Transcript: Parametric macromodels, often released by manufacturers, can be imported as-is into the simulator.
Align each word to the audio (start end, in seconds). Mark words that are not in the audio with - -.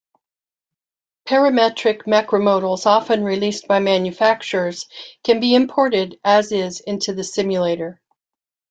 Parametric 1.27 2.05
macromodels, 2.07 2.87
often 2.87 3.23
released 3.23 3.67
by 3.67 3.77
manufacturers, 3.77 4.87
can 5.23 5.39
be 5.39 5.53
imported 5.53 6.19
as-is 6.23 6.79
into 6.79 7.13
the 7.13 7.23
simulator. 7.23 8.01